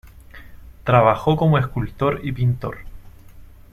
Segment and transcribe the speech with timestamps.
[0.83, 2.79] Trabajó como escultor y pintor.